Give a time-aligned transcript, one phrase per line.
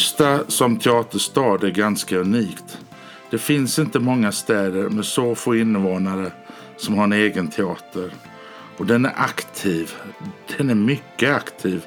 [0.00, 2.78] Ystad som teaterstad är ganska unikt.
[3.30, 6.32] Det finns inte många städer med så få invånare
[6.76, 8.10] som har en egen teater.
[8.76, 9.92] Och den är aktiv.
[10.56, 11.84] Den är mycket aktiv.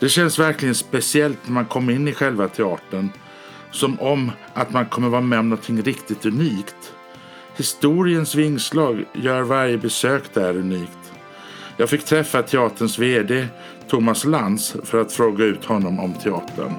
[0.00, 3.08] Det känns verkligen speciellt när man kommer in i själva teatern.
[3.70, 6.92] Som om att man kommer vara med om någonting riktigt unikt.
[7.56, 11.12] Historiens vingslag gör varje besök där unikt.
[11.76, 13.48] Jag fick träffa teaterns VD
[13.88, 16.72] Thomas Lantz för att fråga ut honom om teatern.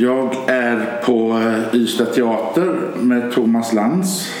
[0.00, 4.32] Jag är på eh, Ystad Teater med Thomas Lantz.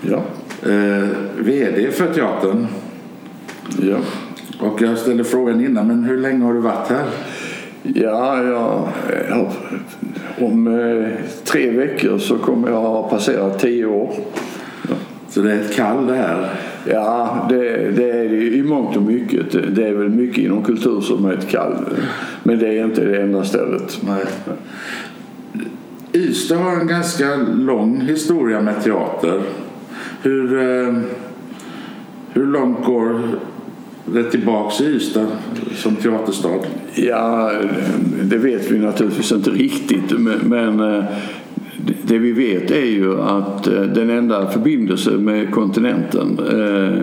[0.00, 0.22] Ja.
[0.70, 2.66] Eh, VD för teatern.
[3.80, 3.96] Ja.
[4.60, 7.06] Och jag ställde frågan innan, men hur länge har du varit här?
[7.82, 8.88] Ja, jag,
[9.28, 9.52] ja,
[10.38, 11.08] om eh,
[11.44, 14.14] tre veckor så kommer jag ha passerat tio år.
[15.28, 16.50] Så det är ett kall det här.
[16.84, 19.74] Ja, det, det är det i mångt och mycket.
[19.74, 21.74] Det är väl mycket inom kultur som är ett kall.
[22.42, 24.00] Men det är inte det enda stället.
[24.06, 24.24] Nej.
[26.12, 29.42] Ystad har en ganska lång historia med teater.
[30.22, 30.94] Hur, eh,
[32.32, 33.20] hur långt går
[34.06, 35.26] det tillbaks i Ystad
[35.74, 36.58] som teaterstad?
[36.94, 37.52] Ja,
[38.22, 40.18] det vet vi naturligtvis inte riktigt.
[40.42, 41.04] Men, eh,
[42.02, 46.98] det vi vet är ju att eh, den enda förbindelsen med kontinenten eh,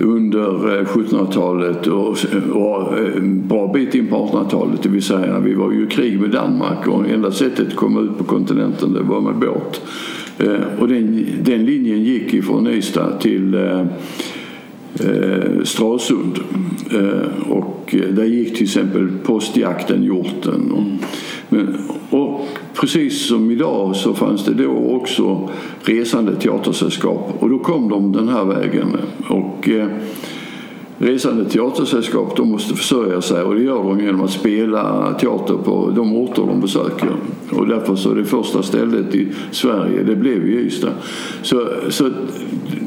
[0.00, 2.16] under 1700-talet och,
[2.52, 4.82] och en bra bit in på 1800-talet.
[4.82, 8.00] Det vill säga vi var ju i krig med Danmark och enda sättet att komma
[8.00, 9.80] ut på kontinenten det var med båt.
[10.78, 13.54] Och den, den linjen gick ifrån Ystad till
[14.98, 16.38] eh, Stralsund.
[16.92, 20.72] Eh, och där gick till exempel postjakten Hjorten.
[20.72, 20.82] Och,
[21.48, 21.76] men,
[22.10, 25.48] och precis som idag så fanns det då också
[25.82, 28.96] resande teatersällskap och då kom de den här vägen.
[29.28, 29.88] Och, eh,
[31.00, 35.92] resande teatersällskap de måste försörja sig och det gör de genom att spela teater på
[35.96, 37.10] de orter de besöker.
[37.52, 40.92] Och därför så är det första stället i Sverige, det blev ju Ystad.
[41.42, 42.10] Så, så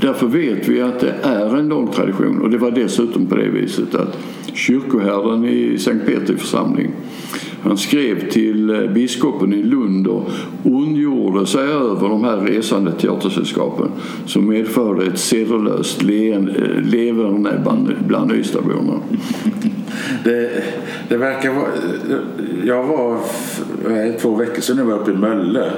[0.01, 3.49] därför vet vi att det är en lång tradition och det var dessutom på det
[3.49, 4.17] viset att
[4.53, 6.91] kyrkoherden i Sankt Petri församling
[7.63, 10.29] han skrev till eh, biskopen i Lund och
[10.63, 13.91] ondgjorde sig över de här resande teatersällskapen
[14.25, 16.07] som medförde ett sedelöst eh,
[16.81, 18.94] leverne bland, bland Ystadborna.
[20.23, 20.63] Det,
[21.09, 21.68] det verkar vara...
[22.66, 23.18] Jag var
[24.22, 25.72] två veckor sedan jag var uppe i Mölle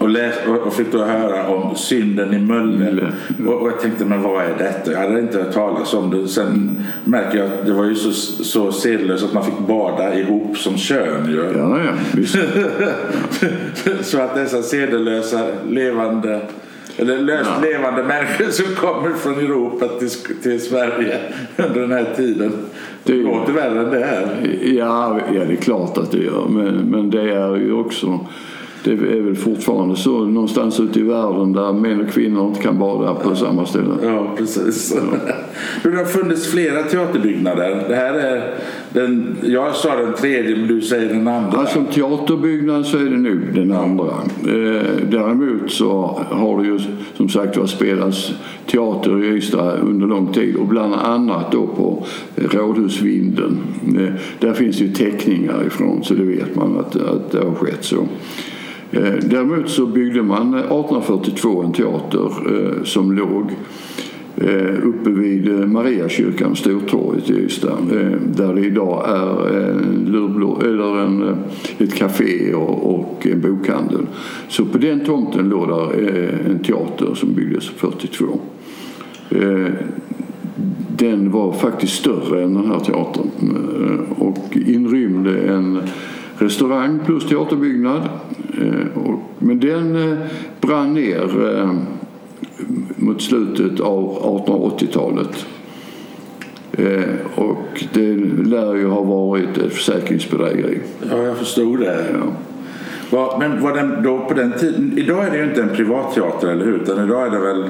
[0.00, 0.34] och, läs,
[0.64, 3.12] och fick då höra om synden i Mölle.
[3.46, 4.92] Och, och, jag tänkte, men vad är detta?
[4.92, 6.28] Jag hade inte hört talas om det.
[6.28, 8.12] Sen märker jag att det var ju så,
[8.44, 11.54] så sedelöst att man fick bada ihop som kön gör.
[11.56, 12.22] Ja, ja,
[14.02, 16.40] så att dessa sedelösa levande
[16.96, 17.68] eller löst ja.
[17.68, 20.10] levande människor som kommer från Europa till,
[20.42, 21.18] till Sverige
[21.56, 22.52] under den här tiden.
[23.04, 24.56] Det, det låter värre än det här.
[24.62, 26.46] Ja, ja, det är klart att det gör.
[26.48, 28.26] Men, men det är ju också
[28.84, 32.78] det är väl fortfarande så någonstans ute i världen där män och kvinnor inte kan
[32.78, 33.94] bada på samma ställe.
[34.02, 34.94] Ja, precis.
[34.96, 35.18] Ja.
[35.90, 37.84] det har funnits flera teaterbyggnader.
[37.88, 38.54] Det här är
[38.92, 41.50] den, jag sa den tredje men du säger den andra.
[41.52, 44.06] Ja, som teaterbyggnad så är det nu den andra.
[44.42, 46.78] Eh, däremot så har det ju
[47.16, 48.32] som sagt var spelats
[48.66, 53.58] teater i Ystad under lång tid och bland annat då på Rådhusvinden.
[53.98, 57.84] Eh, där finns ju teckningar ifrån så det vet man att, att det har skett
[57.84, 58.06] så.
[58.92, 63.50] Eh, däremot så byggde man 1842 en teater eh, som låg
[64.36, 67.78] eh, uppe vid Mariakyrkan, Stortorget i Ystad,
[68.36, 71.36] där det idag är en lurblå, eller en,
[71.78, 74.06] ett café och, och en bokhandel.
[74.48, 76.08] Så på den tomten låg där
[76.50, 78.40] en teater som byggdes 42.
[80.96, 83.30] Den var faktiskt större än den här teatern
[84.18, 85.78] och inrymde en
[86.38, 88.08] restaurang plus teaterbyggnad.
[88.70, 90.18] Eh, men den eh,
[90.60, 91.72] brann ner eh,
[92.96, 95.46] mot slutet av 1880-talet.
[97.34, 98.14] Och det
[98.44, 100.80] lär ju ha varit ett försäkringsbedrägeri.
[101.10, 102.06] Ja, jag förstod det.
[103.10, 103.36] Ja.
[103.40, 106.48] Men var den då på den tiden, idag är det ju inte en privat teater,
[106.48, 106.74] eller hur?
[106.74, 107.64] Utan idag är det väl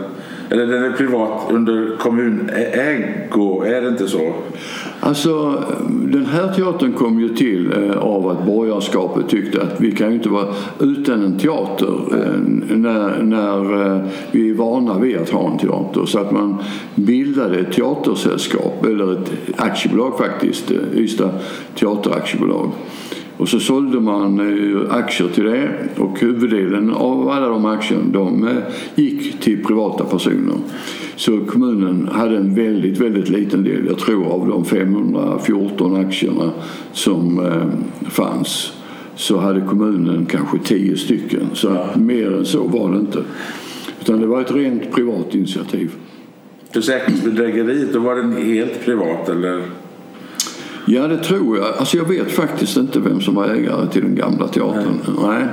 [0.50, 4.34] eller den är privat under kommunägo, är det inte så?
[5.00, 10.08] Alltså, den här teatern kom ju till eh, av att borgarskapet tyckte att vi kan
[10.08, 10.46] ju inte vara
[10.80, 12.40] utan en teater eh,
[12.76, 16.06] när, när eh, vi är vana vid att ha en teater.
[16.06, 16.56] Så att man
[16.94, 21.30] bildade ett teatersällskap, eller ett aktiebolag faktiskt, Ystad
[21.74, 22.70] Teateraktiebolag.
[23.40, 24.40] Och så sålde man
[24.90, 28.48] aktier till det och huvuddelen av alla de aktierna de
[28.94, 30.54] gick till privata personer.
[31.16, 36.50] Så kommunen hade en väldigt, väldigt liten del, jag tror av de 514 aktierna
[36.92, 38.72] som eh, fanns
[39.14, 41.50] så hade kommunen kanske 10 stycken.
[41.52, 42.00] Så ja.
[42.00, 43.22] mer än så var det inte.
[44.00, 45.90] Utan det var ett rent privat initiativ.
[46.72, 49.62] Försäkringsbedrägeriet, då var den helt privat eller?
[50.86, 51.66] Ja, det tror jag.
[51.66, 54.98] Alltså jag vet faktiskt inte vem som var ägare till den gamla teatern.
[55.06, 55.24] Nej.
[55.28, 55.48] Nej.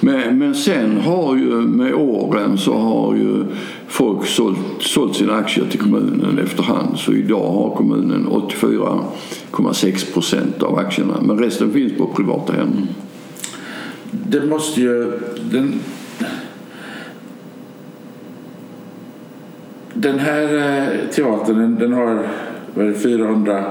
[0.00, 3.44] Men, men sen har ju med åren så har ju
[3.88, 6.98] folk sålt, sålt sina aktier till kommunen efterhand.
[6.98, 11.14] Så idag har kommunen 84,6 procent av aktierna.
[11.22, 12.86] Men resten finns på privata händer.
[14.10, 15.12] Det måste ju...
[15.50, 15.74] Den,
[19.94, 22.26] den här eh, teatern den har
[22.74, 23.64] vad är det, 400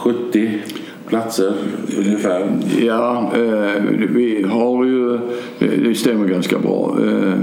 [0.00, 0.58] 70
[1.06, 1.52] platser
[1.98, 2.58] ungefär?
[2.80, 5.14] Ja, eh, vi har ju...
[5.14, 6.96] Eh, det stämmer ganska bra.
[7.06, 7.38] Eh,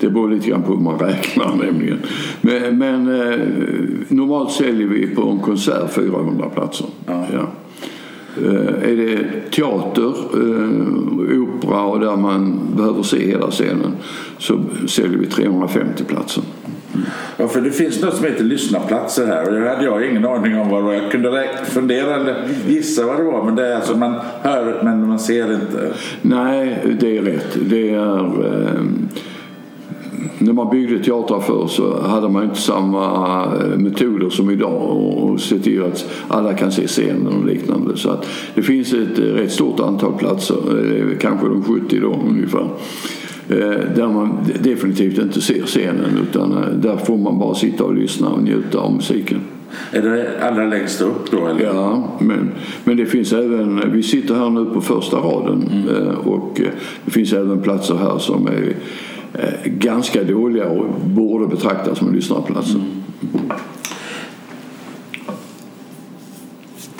[0.00, 1.98] det beror lite grann på hur man räknar nämligen.
[2.40, 3.38] Men, men eh,
[4.08, 6.86] normalt säljer vi på en konsert 400 platser.
[7.06, 7.26] Ja.
[7.32, 7.46] ja.
[8.44, 13.92] Eh, är det teater, eh, opera och där man behöver se hela scenen
[14.38, 16.42] så säljer vi 350 platser.
[17.36, 20.58] Ja, för det finns något som heter lyssnarplatser här och det hade jag ingen aning
[20.58, 20.94] om vad det var.
[20.94, 25.08] Jag kunde fundera eller gissa vad det var men det är alltså man hör men
[25.08, 25.92] man ser inte.
[26.22, 27.56] Nej, det är rätt.
[27.70, 28.82] Det är eh,
[30.38, 35.40] när man byggde teatrar förr så hade man inte samma eh, metoder som idag och
[35.40, 37.96] se till att alla kan se scenen och liknande.
[37.96, 42.68] Så att det finns ett rätt stort antal platser, eh, kanske de 70 då ungefär
[43.94, 48.42] där man definitivt inte ser scenen utan där får man bara sitta och lyssna och
[48.42, 49.40] njuta av musiken.
[49.92, 51.46] Är det allra längst upp då?
[51.46, 51.64] Eller?
[51.64, 52.50] Ja, men,
[52.84, 56.16] men det finns även, vi sitter här nu på första raden mm.
[56.16, 56.60] och
[57.04, 58.74] det finns även platser här som är
[59.38, 62.74] Eh, ganska dåliga och borde betraktas som lyssnarplatser.
[62.74, 63.52] Mm.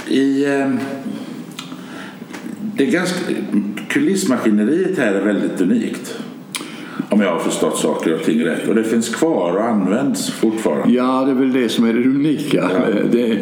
[0.09, 0.71] I, eh,
[2.77, 3.19] det ganska,
[3.89, 6.19] kulissmaskineriet här är väldigt unikt.
[7.09, 8.69] Om jag har förstått saker och ting rätt.
[8.69, 10.95] Och det finns kvar och används fortfarande.
[10.95, 12.71] Ja, det är väl det som är det unika.
[12.73, 13.03] Ja.
[13.13, 13.39] Det,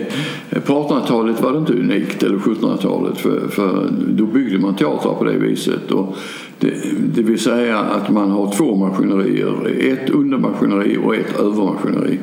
[0.65, 3.19] på 1800-talet var det inte unikt, eller 1700-talet.
[3.19, 5.91] För, för då byggde man teatrar på det viset.
[5.91, 6.17] Och
[6.59, 6.75] det,
[7.15, 9.77] det vill säga att man har två maskinerier.
[9.93, 12.19] Ett undermaskineri och ett övermaskineri.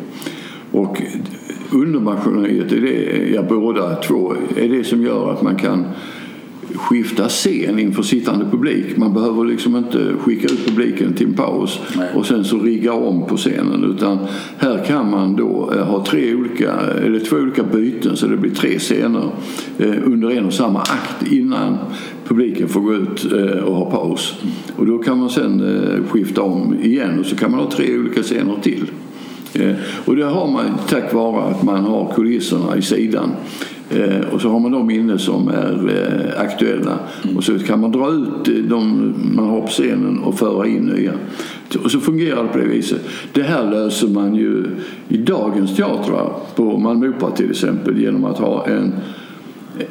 [0.71, 1.01] Och
[1.71, 5.85] undermaskineriet är det, ja båda två, är det som gör att man kan
[6.75, 8.97] skifta scen inför sittande publik.
[8.97, 12.09] Man behöver liksom inte skicka ut publiken till en paus Nej.
[12.15, 14.17] och sen så rigga om på scenen utan
[14.57, 18.51] här kan man då eh, ha tre olika, eller två olika byten så det blir
[18.51, 19.29] tre scener
[19.77, 21.77] eh, under en och samma akt innan
[22.27, 24.35] publiken får gå ut eh, och ha paus.
[24.75, 25.63] Och då kan man sen
[26.09, 28.91] skifta om igen och så kan man ha tre olika scener till.
[30.05, 33.31] Och det har man tack vare att man har kulisserna i sidan.
[33.95, 36.99] Eh, och så har man de minnen som är eh, aktuella.
[37.23, 37.37] Mm.
[37.37, 40.85] Och så kan man dra ut eh, de man har på scenen och föra in
[40.85, 41.11] nya.
[41.83, 43.01] Och så fungerar det på det viset.
[43.33, 44.65] Det här löser man ju
[45.07, 48.93] i dagens teatrar, på Malmö Opera till exempel, genom att ha en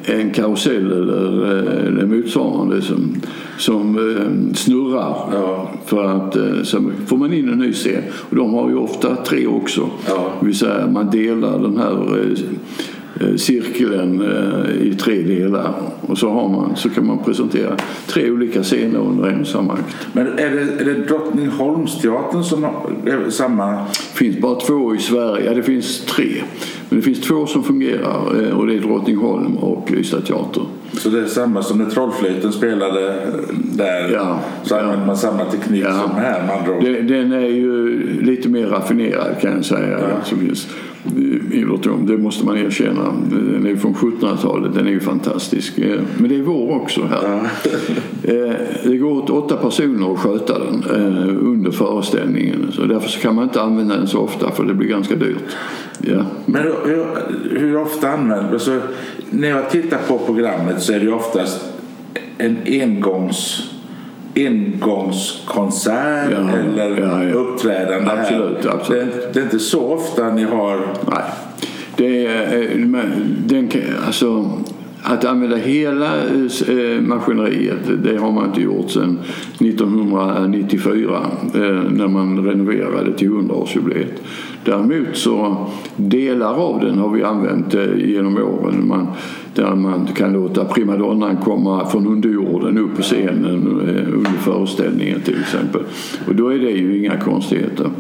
[0.05, 3.15] en karusell eller, motsvarande som,
[3.59, 3.99] som
[4.55, 5.17] snurrar.
[5.33, 5.71] Ja.
[5.87, 8.03] För att så får man in en ny scen.
[8.13, 9.89] Och de har ju ofta tre också.
[10.09, 10.33] Ja.
[10.41, 11.97] Det vill säga man delar den här
[13.37, 17.77] cirkeln eh, i tre delar och så, har man, så kan man presentera
[18.07, 19.97] tre olika scener under en och samma akt.
[20.13, 23.73] Men är det, är det Drottningholmsteatern som har samma?
[23.73, 26.43] Det finns bara två i Sverige, ja, det finns tre.
[26.89, 30.63] Men det finns två som fungerar eh, och det är Drottningholm och Ystad Teater.
[30.93, 34.11] Så det är samma som när Trollflöjten spelade där?
[34.13, 35.07] Ja, så använder ja.
[35.07, 36.01] man samma teknik ja.
[36.01, 39.99] som här med andra Den är ju lite mer raffinerad kan jag säga.
[39.99, 40.37] Ja.
[41.53, 43.13] Idrottsrom, det måste man erkänna.
[43.31, 45.79] Den är från 1700-talet, den är ju fantastisk.
[45.79, 47.23] Eh, men det är vår också här.
[47.23, 47.41] Ja.
[48.23, 48.53] Eh,
[48.85, 50.85] det går åt åtta personer att sköta den
[51.41, 52.73] under föreställningen.
[52.73, 55.57] Så därför så kan man inte använda den så ofta för det blir ganska dyrt.
[55.99, 56.25] Ja.
[56.47, 57.07] Men hur,
[57.59, 58.81] hur ofta använder alltså,
[59.31, 61.73] När jag tittar på programmet så är det oftast
[62.39, 63.71] en engångs
[64.37, 67.35] engångskonsert Ja, eller ja, ja.
[67.35, 68.71] uppträdande Absolut, här.
[68.75, 69.13] absolut.
[69.13, 70.77] Det, det är inte så ofta ni har...
[71.11, 71.25] Nej.
[71.97, 73.71] Det är, eh, men den,
[74.07, 74.51] alltså,
[75.03, 79.19] att använda hela eh, maskineriet, det har man inte gjort sedan
[79.59, 81.21] 1994
[81.55, 84.23] eh, när man renoverade till 100-årsjubileet.
[84.65, 85.67] Däremot så
[85.97, 88.89] delar av den har vi använt eh, genom åren.
[88.89, 89.07] Man,
[89.55, 93.67] där man kan låta primadonnan komma från underjorden upp på scenen
[94.13, 95.83] under föreställningen till exempel.
[96.29, 97.91] Och då är det ju inga konstigheter.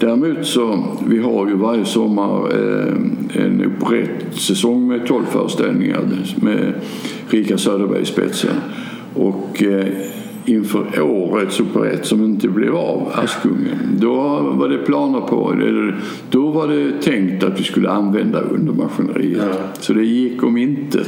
[0.00, 2.94] Däremot så, vi har ju varje sommar eh,
[3.44, 6.00] en operettsäsong med 12 föreställningar
[6.36, 6.72] med
[7.28, 8.56] Rika Söderberg i spetsen.
[9.14, 9.86] Och eh,
[10.44, 14.14] inför årets operett som inte blev av, Askungen, då
[14.58, 15.96] var det planer på, eller
[16.30, 19.42] då var det tänkt att vi skulle använda undermaskineriet.
[19.50, 19.58] Ja.
[19.80, 21.04] Så det gick om inte.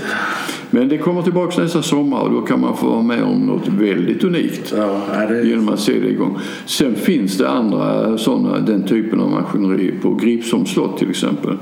[0.70, 3.68] Men det kommer tillbaka nästa sommar och då kan man få vara med om något
[3.68, 6.38] väldigt unikt Ja, det, genom att se det igång.
[6.66, 11.56] Sen finns det andra sådana, den typen av maskineri på Gripsholms slott till exempel.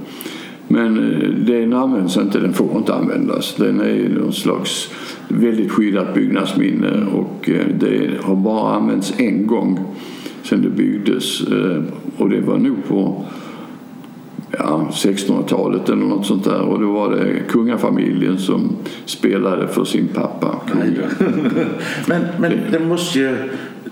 [0.75, 3.55] Men eh, den används inte, den får inte användas.
[3.55, 4.91] Den är någon slags
[5.29, 9.81] väldigt skyddat byggnadsminne och eh, det har bara använts en gång
[10.43, 11.83] sedan det byggdes eh,
[12.17, 13.25] och det var nog på
[14.51, 20.09] ja, 1600-talet eller något sånt där och då var det kungafamiljen som spelade för sin
[20.09, 20.57] pappa.
[22.09, 23.37] Men men den, måste ju,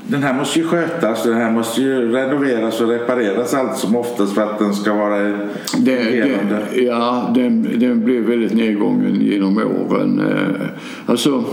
[0.06, 4.34] den här måste ju skötas, den här måste ju renoveras och repareras allt som oftast
[4.34, 6.66] för att den ska vara fungerande.
[6.74, 10.20] ja, den, den blev väldigt nedgången genom åren.
[10.20, 10.66] Eh,
[11.06, 11.44] Alltså,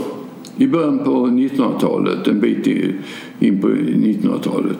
[0.60, 2.66] i början på 1900-talet, en bit
[3.38, 4.78] in på 1900-talet,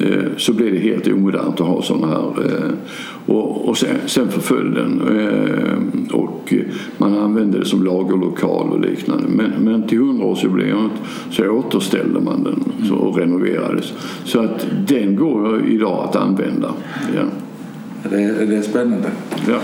[0.00, 2.44] eh, så blev det helt omodernt att ha sådana här.
[2.46, 2.72] eh,
[3.26, 6.54] Och, och sen, sen förföll den eh, och
[6.98, 9.28] man använde det som lagerlokal och liknande.
[9.28, 10.90] Men, men till 100-årsjubileet
[11.30, 13.92] så återställde man den och renoverades.
[14.24, 16.70] Så att den går idag att använda.
[17.16, 17.22] Ja.
[18.10, 19.10] Det, det är spännande.
[19.48, 19.58] Ja.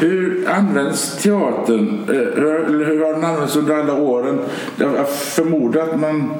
[0.00, 1.98] Hur används teatern?
[2.08, 4.38] Eh, Hur, har den använts under alla åren?
[4.76, 6.30] Jag förmodar att man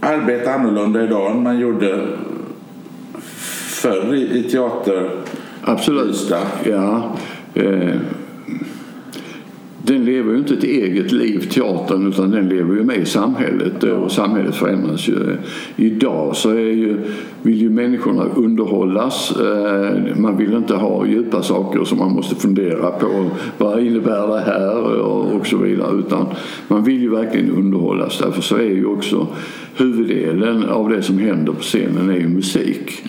[0.00, 2.06] arbetar annorlunda idag än man gjorde
[3.82, 5.10] förr i, i teater.
[5.62, 6.32] Absolut.
[6.64, 7.16] Ja.
[7.54, 7.94] Eh,
[9.86, 13.84] den lever ju inte ett eget liv, teatern, utan den lever ju med i samhället
[13.84, 15.36] eh, och samhället förändras ju.
[15.76, 16.98] Idag så är ju,
[17.44, 19.36] vill ju människorna underhållas.
[19.40, 23.30] Eh, man vill inte ha djupa saker som man måste fundera på.
[23.58, 25.00] Vad innebär det här?
[25.00, 25.98] Och så vidare.
[25.98, 26.26] Utan
[26.68, 28.18] man vill ju verkligen underhållas.
[28.18, 29.26] Därför så är ju också
[29.76, 33.02] huvuddelen av det som händer på scenen är ju musik.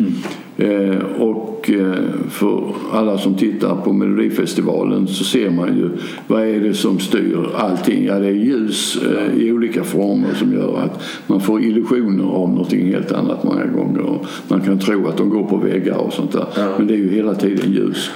[0.58, 5.89] Eh, och eh, för alla som tittar på Melodifestivalen så ser man ju
[6.27, 8.06] vad är det som styr allting.
[8.06, 12.50] Ja, det är ljus eh, i olika former som gör att man får illusioner av
[12.50, 14.20] någonting helt annat många gånger.
[14.48, 16.48] Man kan tro att de går på väggar och sånt där.
[16.55, 16.67] Ja.
[16.77, 18.12] Men det är ju hela tiden ljus.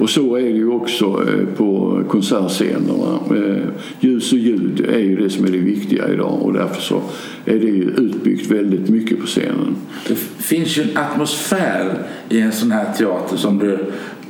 [0.00, 3.18] Och så är det ju också eh, på konsertscenerna.
[3.30, 3.62] Eh,
[4.00, 7.02] Ljus och ljud är ju det som är det viktiga idag och därför så
[7.44, 9.76] är det ju utbyggt väldigt mycket på scenen.
[10.08, 11.98] Det finns ju en atmosfär
[12.28, 13.78] i en sån här teater som du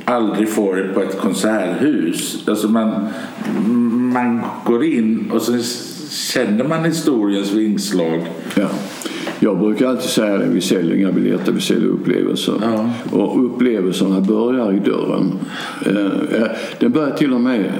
[0.05, 2.43] aldrig får på ett konserthus.
[2.47, 3.07] Alltså man,
[4.13, 5.57] man går in och så
[6.09, 8.21] känner man historiens vingslag.
[8.55, 8.69] Ja.
[9.43, 12.53] Jag brukar alltid säga det, vi säljer inga biljetter, vi säljer upplevelser.
[12.61, 12.89] Ja.
[13.17, 15.31] Och upplevelserna börjar i dörren.
[15.85, 17.71] Eh, Den börjar till och med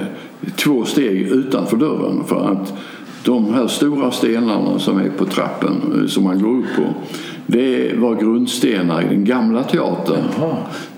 [0.56, 2.72] två steg utanför dörren för att
[3.24, 6.82] de här stora stenarna som är på trappen eh, som man går upp på
[7.46, 10.24] det var grundstenar i den gamla teatern.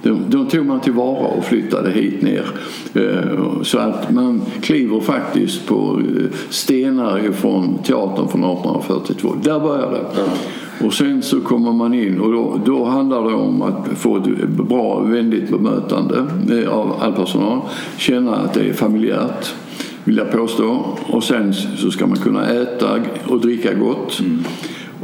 [0.02, 2.44] De, de tog man tillvara och flyttade hit ner.
[2.94, 9.34] Eh, Så att man kliver faktiskt på eh, stenar från teatern från 1842.
[9.42, 10.84] Där börjar det.
[10.86, 14.48] Och sen så kommer man in och då, då handlar det om att få ett
[14.48, 17.60] bra, vänligt bemötande eh, av all personal.
[17.96, 19.54] Känna att det är familjärt
[20.04, 20.84] vill jag påstå.
[21.06, 24.20] Och sen så ska man kunna äta och dricka gott.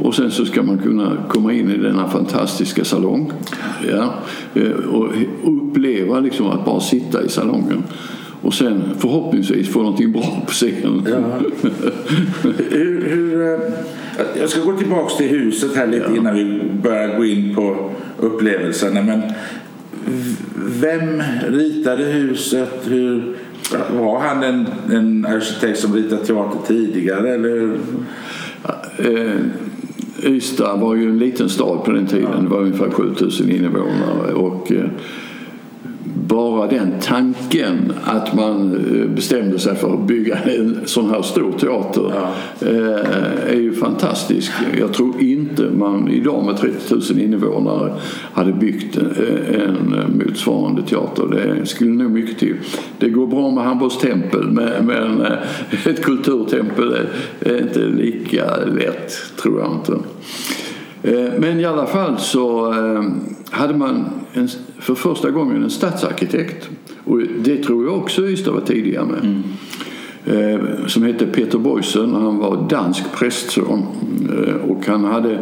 [0.01, 3.31] Och sen så ska man kunna komma in i denna fantastiska salong.
[3.89, 4.13] Ja,
[4.53, 5.07] eh, och
[5.43, 7.83] uppleva liksom att bara sitta i salongen.
[8.41, 11.07] Och sen förhoppningsvis få någonting bra på scenen.
[12.69, 13.59] Hur, hur, eh,
[14.39, 19.01] jag ska gå tillbaka till huset här lite innan vi börjar gå in på upplevelserna.
[19.01, 19.21] Men
[20.55, 22.81] vem ritade huset?
[22.83, 23.35] Hur,
[23.91, 27.33] var han en, en arkitekt som ritade teater tidigare?
[27.33, 27.77] Eller?
[30.23, 32.43] Ystad var ju en liten stad på den tiden.
[32.43, 34.33] Det var ungefär 7000 invånare.
[34.33, 34.85] Och, eh,
[36.31, 41.51] bara den tanken att man eh, bestämde sig för att bygga en sån här stor
[41.51, 42.31] teater Ja.
[42.67, 44.51] eh, är ju fantastisk.
[44.79, 47.93] Jag tror inte man idag med 30 000 invånare
[48.33, 49.95] hade byggt eh, en
[50.25, 51.27] motsvarande teater.
[51.59, 52.55] Det skulle nog mycket till.
[52.99, 54.47] Det går bra med Hamburgs tempel
[54.81, 55.21] men,
[55.85, 56.93] ett kulturtempel
[57.39, 59.97] är- inte lika lätt tror jag inte.
[61.39, 62.73] Men i alla fall så
[63.51, 64.47] hade man en,
[64.79, 66.69] för första gången en stadsarkitekt.
[67.03, 69.43] Och det tror jag också Ystad var tidiga med.
[70.25, 72.13] Eh, Som hette Peter Boysen.
[72.13, 73.85] Han var dansk prästson.
[74.47, 75.39] Eh, Och han hade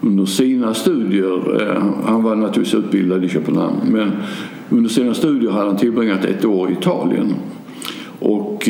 [0.00, 4.12] under sina studier, eh, han var naturligtvis utbildad i Köpenhamn, men
[4.70, 7.34] under sina studier hade han tillbringat ett år i Italien.
[8.18, 8.68] Och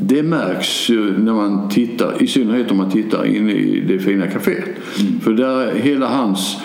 [0.00, 4.26] det märks ju när man tittar, i synnerhet om man tittar in i det fina
[4.26, 4.68] kaféet.
[5.22, 6.56] För där är hela hans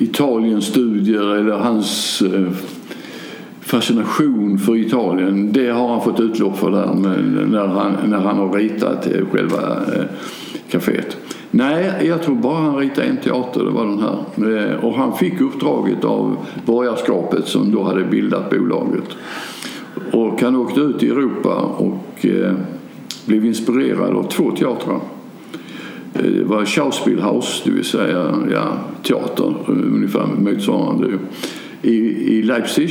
[0.00, 2.48] Italienstudier eller hans eh,
[3.60, 6.94] fascination för Italien, det har han fått utlopp för där
[7.46, 10.04] när, han, när han har ritat eh, själva eh,
[10.70, 11.16] kaféet.
[11.50, 14.84] Nej, jag tror bara han ritade en teater, det var den här.
[14.84, 19.16] Och han fick uppdraget av borgarskapet som då hade bildat bolaget.
[20.12, 22.26] Och han åkte ut i Europa och
[23.26, 25.00] blev inspirerad av två teatrar.
[26.14, 31.18] Eh, Det var Schauspielhaus, det vill säga ja, teater, eh, ungefär motsvarande
[31.82, 31.96] i,
[32.38, 32.90] i Leipzig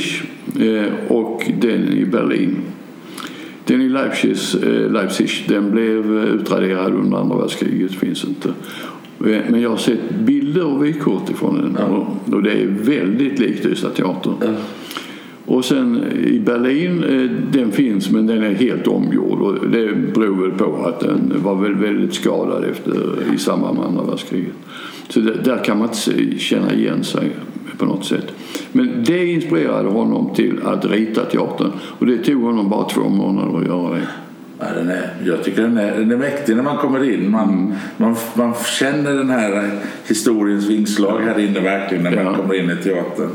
[0.60, 2.56] eh, och den i Berlin.
[3.64, 8.48] Den i Leipzig, eh, Leipzig den blev eh, utraderad under andra världskriget, finns inte.
[9.30, 13.38] Eh, Men jag har sett bilder och vykort ifrån den och, och det är väldigt
[13.38, 14.32] likt Ystad teater.
[15.46, 20.42] Och sen i Berlin, eh, den finns men den är helt omgjord och det beror
[20.42, 22.94] väl på att den var väl väldigt skadad efter,
[23.34, 24.52] i samband med andra världskriget.
[25.08, 27.30] Så det, där kan man inte känna igen sig
[27.78, 28.26] på något sätt.
[28.72, 33.58] Men det inspirerade honom till att rita teatern och det tog honom bara två månader
[33.60, 34.02] att göra det.
[34.58, 37.30] Ja, den är, jag tycker den är, den är mäktig när man kommer in.
[37.30, 39.70] Man, man, man känner den här
[40.08, 42.34] historiens vingslag här inne verkligen när man Ja.
[42.34, 43.30] kommer in i teatern.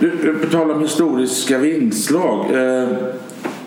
[0.00, 2.46] Du, på tal om historiska vingslag.
[2.50, 2.88] Eh,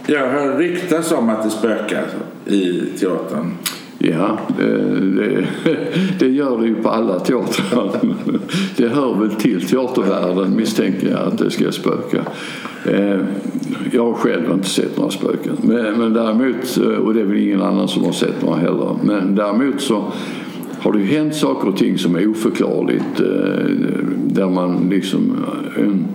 [0.08, 2.06] jag hör ryktas om att det spökar
[2.46, 3.52] i teatern.
[3.98, 5.46] Ja, det,
[6.20, 7.92] det, gör det ju på alla teatrar.
[8.78, 12.26] Det hör väl till teatervärlden misstänker jag att det ska spöka.
[12.86, 13.20] Eh,
[13.92, 15.58] jag har själv inte sett några spöken.
[15.62, 18.96] Men, men däremot, eh, och det är väl ingen annan som har sett några heller.
[19.04, 20.12] Men däremot så
[20.86, 23.20] har det ju hänt saker och ting som är oförklarligt.
[23.20, 23.66] Eh,
[24.28, 25.46] där man liksom
[25.78, 26.08] eh, en,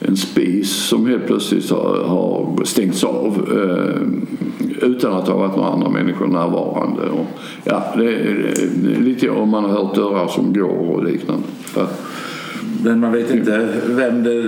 [0.00, 5.56] en spis som helt plötsligt har, har stängts av eh, utan att det har varit
[5.56, 7.02] några andra människor närvarande.
[7.02, 7.26] Och,
[7.64, 11.42] ja, det är, det är lite om man har hört dörrar som går och liknande.
[11.76, 11.86] Ja.
[12.86, 14.42] Men man vet inte vem det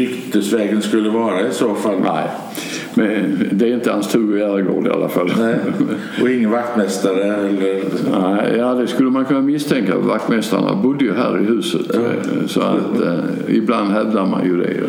[0.00, 1.96] ryktesvägen skulle vara i så fall.
[2.04, 2.28] Nej,
[2.94, 5.32] men det är inte hans Tove Järegård i alla fall.
[5.38, 5.56] Nej.
[6.22, 7.82] Och ingen vaktmästare eller...
[8.20, 9.98] Nej, ja, det skulle man kunna misstänka.
[9.98, 11.94] Vaktmästarna bodde ju här i huset.
[11.94, 12.00] eh,
[12.46, 13.18] Så att eh,
[13.56, 14.80] ibland hävdar man ju det.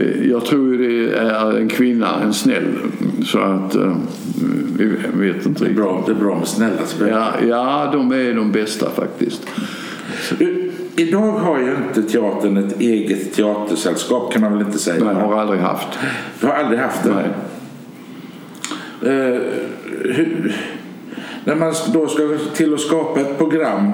[0.00, 2.64] Eh, Jag tror ju det är en kvinna, en snäll.
[3.24, 3.96] Så att eh,
[4.78, 5.76] vi vet inte Det är riktigt.
[5.76, 7.14] bra, det är bra med snälla spöken.
[7.16, 9.46] Ja, ja, de är de bästa faktiskt.
[10.96, 15.04] Idag har ju inte teatern ett eget teatersällskap kan man väl inte säga?
[15.04, 15.88] Nej, har aldrig haft.
[16.40, 17.14] Du har aldrig haft det?
[17.14, 17.30] Nej.
[19.02, 19.40] Eh,
[20.00, 20.56] hur,
[21.44, 23.92] när man då ska till att skapa ett program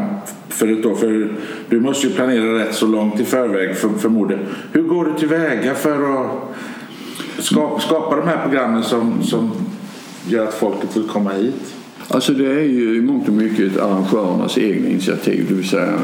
[0.49, 1.33] för ett år, för
[1.69, 4.47] du måste ju planera rätt så långt i förväg för, förmodligen.
[4.73, 6.31] Hur går du tillväga för att
[7.39, 9.51] skapa, skapa de här programmen som, som
[10.29, 11.75] gör att folket vill komma hit?
[12.13, 15.47] Alltså det är ju i mångt och mycket arrangörernas egna initiativ.
[15.49, 15.99] Det vill säga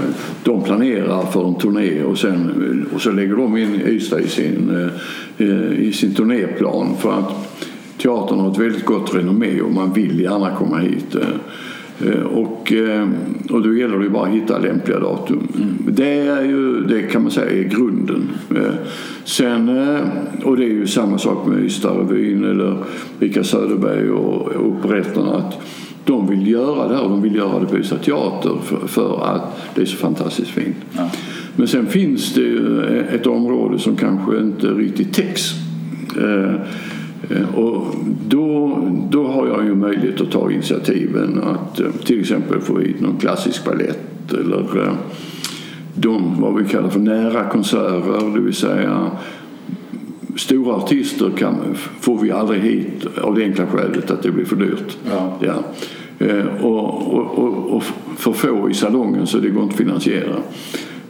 [0.44, 4.90] de planerar för en turné och, sen, och så lägger de in Ystad i sin,
[5.38, 6.96] eh, i sin turnéplan.
[7.00, 7.58] För att
[7.98, 11.14] teatern har ett väldigt gott renommé och man vill gärna komma hit.
[11.14, 12.72] Eh, eh, och,
[13.50, 15.48] och då gäller det ju bara att hitta lämpliga datum.
[15.88, 18.28] Det, är ju, det kan man säga är grunden.
[19.24, 19.68] Sen,
[20.44, 22.76] och det är ju samma sak med Ystadrevyn eller
[23.18, 25.34] Rickard Söderberg och och operetterna.
[25.36, 25.60] Att
[26.06, 29.24] de vill göra det här och de vill göra det på Ystad Teater för, för
[29.24, 30.76] att det är så fantastiskt fint.
[31.56, 35.52] Men sen finns det ju ett område som kanske inte riktigt täcks.
[36.20, 36.60] Eh,
[37.30, 37.94] Eh, Och
[38.28, 38.78] då,
[39.10, 43.16] då har jag ju möjlighet att ta initiativen att eh, till exempel få hit någon
[43.16, 44.92] klassisk ballett eller eh,
[45.94, 49.10] de, vad vi kallar för nära konserter, det vill säga
[50.36, 51.56] stora artister kan,
[52.00, 54.96] får vi aldrig hit av det enkla skälet att det blir för dyrt.
[55.10, 55.38] Ja.
[55.40, 55.54] Ja.
[56.18, 57.82] Eh, och, och, och, och
[58.16, 60.36] för få i salongen så det går inte att finansiera.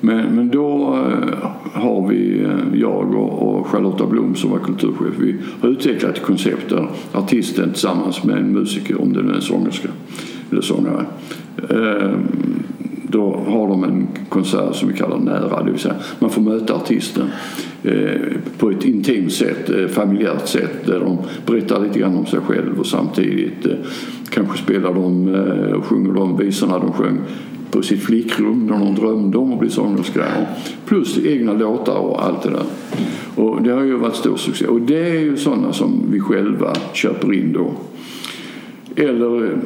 [0.01, 5.15] Men, men då eh, har vi, eh, jag och, och Charlotta Blom som var kulturchef,
[5.19, 9.35] vi har utvecklat ett koncept där artisten tillsammans med en musiker, om det nu är
[9.35, 9.89] en sångerska
[10.51, 11.07] eller sångare,
[11.71, 12.13] eh,
[13.09, 16.75] då har de en konsert som vi kallar nära, det vill säga man får möta
[16.75, 17.31] artisten
[17.83, 18.21] eh,
[18.59, 22.81] på ett intimt sätt, eh, familjärt sätt där de berättar lite grann om sig själv
[22.81, 23.73] och samtidigt eh,
[24.31, 27.19] kanske spelar de eh, och sjunger de visorna de sjöng
[27.71, 30.25] på sitt flickrum när de drömde om att bli sångerska.
[30.87, 32.65] Plus egna låtar och allt det där.
[33.35, 34.67] Och det har ju varit stor succé.
[34.67, 37.73] Och det är ju sådana som vi själva köper in då.
[38.97, 39.59] Eller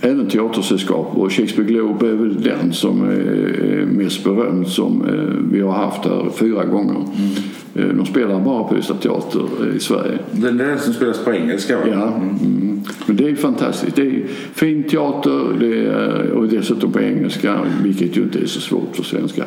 [0.00, 5.60] även teatersällskap och Shakespeare Globe är väl den som är mest berömd som eh, vi
[5.60, 6.94] har haft här fyra gånger.
[6.94, 7.96] Mm.
[7.96, 10.18] De spelar bara på Ystad Teater i Sverige.
[10.32, 11.82] Den är den som spelas på engelska va?
[11.92, 12.80] Ja, mm.
[13.06, 13.96] men det är fantastiskt.
[13.96, 14.22] Det är
[14.54, 19.02] fin teater det är, och dessutom på engelska vilket ju inte är så svårt för
[19.02, 19.44] svenska.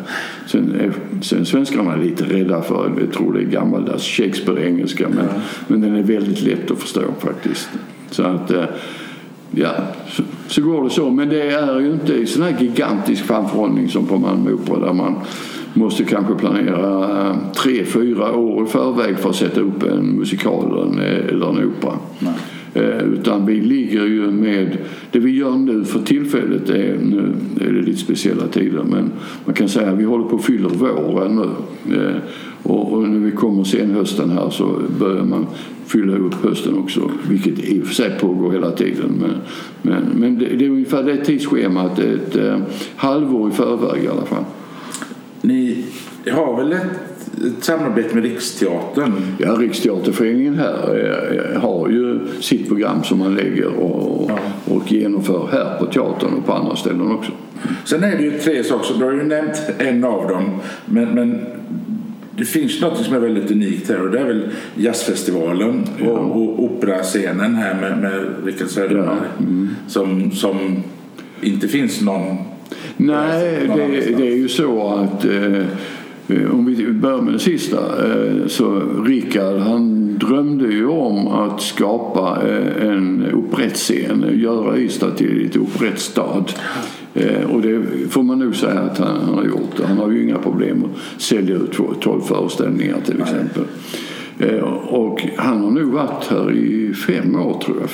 [0.48, 5.42] Sen är sen svenskarna lite rädda för, jag tror det är gammaldags Shakespeare-engelska men, ja.
[5.68, 7.70] men den är väldigt lätt att förstå faktiskt.
[8.12, 8.64] Så att eh,
[9.52, 9.72] ja,
[10.08, 11.10] så, så, går det så.
[11.10, 15.16] Men det är ju inte sån här gigantisk framförhållning som på Malmö Opera där man
[15.74, 20.94] måste kanske planera eh, tre, fyra år i förväg för att sätta upp en musikal
[21.30, 21.94] eller en opera.
[22.20, 22.34] Nej.
[22.74, 24.78] Eh, utan vi ligger ju med,
[25.12, 29.12] det vi gör nu för tillfället är, nu är det lite speciella tider men
[29.46, 31.96] man kan säga att vi håller på att fylla våren nu.
[31.96, 32.16] Eh,
[32.64, 35.48] och, och när vi kommer sen hösten här så börjar man
[35.92, 39.12] fylla upp hösten också, vilket i och för sig pågår hela tiden.
[39.22, 39.32] Men,
[39.82, 42.58] men, men det, det är ungefär det tidsschemat, ett eh,
[42.96, 44.44] halvår i förväg i alla fall.
[45.42, 45.86] Ni
[46.32, 46.82] har väl ett,
[47.46, 49.14] ett samarbete med Riksteatern?
[49.38, 54.74] Ja, Riksteaterföreningen här eh, har ju sitt program som man lägger och, ja.
[54.76, 57.32] och genomför här på teatern och på andra ställen också.
[57.86, 61.46] Sen är det ju tre saker, du har ju nämnt en av dem, men, men
[62.42, 66.10] det finns något som är väldigt unikt här och det är väl jazzfestivalen ja.
[66.10, 69.44] och, och operascenen här med, med Rickard Söderberg ja.
[69.44, 69.70] mm.
[69.88, 70.84] som, som
[71.42, 72.38] inte finns någon
[72.98, 77.78] Nej, någon det, det, är ju så att eh, om vi börjar med det sista
[77.78, 85.46] eh, så Rickard han drömde ju om att skapa eh, en operettscen, göra Ystad till
[85.46, 86.46] ett operettstad.
[87.14, 89.82] Eh, och det får man nog säga att han, har gjort.
[89.84, 91.72] Han har ju inga problem att sälja ut
[92.02, 93.64] 12 föreställningar till exempel.
[94.40, 97.90] Eh, och han har nog varit här i fem år tror jag.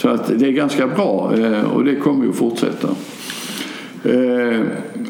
[0.00, 2.88] Så att det är ganska bra eh, och det kommer ju att fortsätta.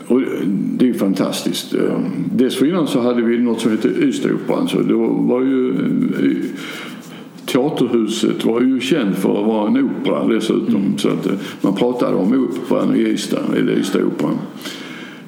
[0.06, 1.74] Och det är ju fantastiskt.
[2.32, 4.68] Dessförinnan så hade vi något som hette Ystadoperan.
[4.68, 5.74] Så då var ju
[7.46, 10.76] Teaterhuset var ju känd för att vara en opera dessutom.
[10.76, 10.98] Mm.
[10.98, 14.38] Så att eh, man pratade om operan i Ystad, eller Ystad-operan.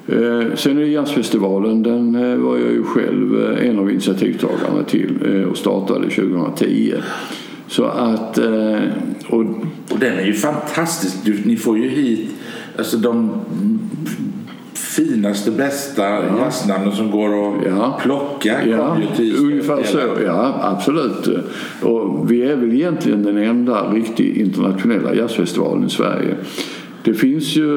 [0.07, 5.45] Eh, sen är det jazzfestivalen, den eh, var jag ju själv en av initiativtagarna till
[5.51, 6.93] och startade 2010.
[7.67, 8.37] Så att...
[9.27, 9.45] Och,
[9.89, 11.15] och den är ju fantastisk.
[11.45, 12.29] ni får ju hit
[12.77, 13.31] alltså de
[14.95, 16.39] finaste, bästa ja.
[16.39, 17.99] jazznamnen som går att ja.
[18.01, 18.97] plocka ja.
[19.39, 21.29] Ungefär så, ja absolut.
[21.81, 26.35] Och vi är väl egentligen den enda riktigt internationella jazzfestivalen i Sverige.
[27.03, 27.67] Det finns ju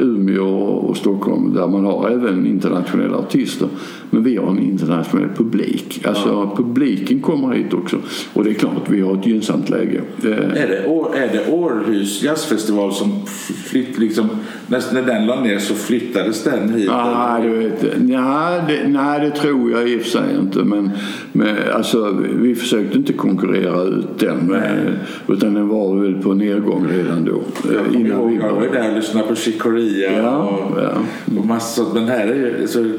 [0.00, 3.68] Umeå och Stockholm där man har även internationella artister.
[4.14, 6.00] Men vi har en internationell publik.
[6.06, 6.54] Alltså ja.
[6.56, 7.96] publiken kommer hit också.
[8.32, 10.00] Och det är klart, vi har ett gynnsamt läge.
[10.22, 10.78] Är det,
[11.18, 13.26] är det Århus jazzfestival som
[13.64, 14.28] flytt, liksom,
[14.68, 16.88] när den la ner så flyttades den hit?
[16.92, 20.58] Ah, du vet, nej, det, nej, det tror jag i och för sig inte.
[20.58, 20.90] Men,
[21.32, 24.38] men alltså, vi försökte inte konkurrera ut den.
[24.46, 24.98] Men,
[25.28, 27.42] utan den var väl på nedgång redan då.
[27.74, 30.92] Jag innan vi var där och lyssnade på Chicoria ja, och, ja.
[31.38, 31.86] och massor.
[31.94, 32.66] Men här är ju...
[32.66, 32.92] Så,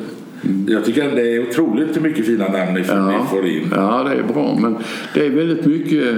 [0.67, 3.67] jag tycker att det är otroligt hur mycket fina namn ni får, ja, får in.
[3.75, 4.57] Ja, det är bra.
[4.61, 4.77] Men
[5.13, 6.15] det är väldigt mycket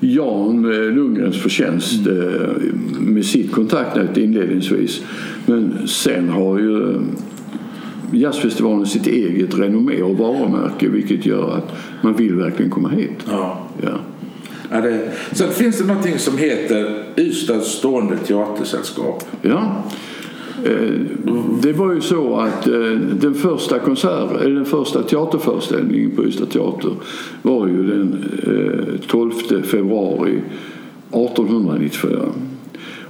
[0.00, 0.62] Jan
[0.94, 2.18] Lundgrens förtjänst mm.
[2.18, 5.02] Eh, med sitt kontaktnät inledningsvis.
[5.46, 7.00] Men sen har ju
[8.12, 13.24] jazzfestivalen sitt eget renommé och varumärke vilket gör att man vill verkligen komma hit.
[13.26, 13.68] Ja.
[13.82, 14.00] Ja.
[14.70, 19.24] Ja, det, sen finns det någonting som heter Ystads stående teatersällskap.
[19.42, 19.84] Ja.
[20.68, 21.00] Eh,
[21.62, 26.46] det var ju så att eh, den första konsert, eh, den första teaterföreställningen på Ystad
[26.46, 26.90] Teater
[27.42, 28.24] var ju den
[29.06, 29.30] 12
[29.62, 30.42] februari
[31.10, 32.18] 1894.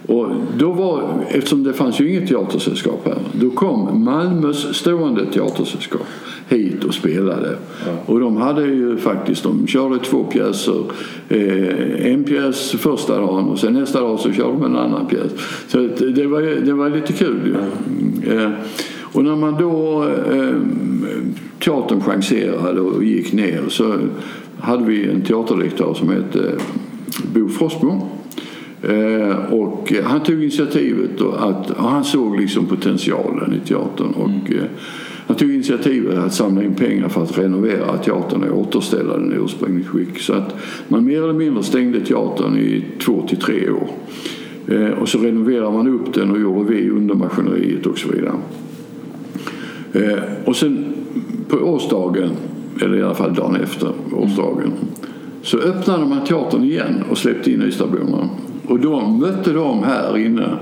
[0.06, 0.26] Och
[0.58, 6.06] då var, eftersom det fanns ju inget teatersällskap här, då kom Malmös stående teatersällskap
[6.48, 7.56] hit och spelade.
[7.86, 7.92] Ja.
[8.06, 10.82] Och de hade ju faktiskt, de körde två pjäser.
[11.28, 15.32] Eh, en pjäs första dagen och sen nästa dag så körde de en annan pjäs.
[15.68, 15.78] Så
[16.14, 17.54] det var, det var lite kul ju.
[18.26, 18.32] Ja.
[18.32, 18.50] Eh,
[19.12, 20.54] Och när man då eh,
[21.64, 23.94] teatern chanserade och gick ner så
[24.58, 26.52] hade vi en teaterdirektör som hette
[27.34, 28.08] Bo Frostmo.
[28.82, 34.10] Eh, och han tog initiativet och att, och han såg liksom potentialen i teatern.
[34.10, 34.64] Och, mm.
[35.28, 39.16] Jag han tog initiativet eh, att samla in pengar för att renovera teatern och återställa
[39.16, 40.18] den i ursprungligt skick.
[40.18, 40.54] Så att
[40.88, 43.88] man mer eller mindre stängde teatern i två till tre år.
[44.68, 48.34] Eh, och så renoverade man upp den och gjorde vi under maskineriet och så vidare.
[49.92, 50.84] Eh, och sen
[51.48, 52.30] på årsdagen,
[52.82, 54.72] eller i alla fall dagen efter årsdagen,
[55.42, 58.28] så öppnade man teatern igen och släppte in Ystadborna.
[58.66, 60.58] Och då mötte de här inne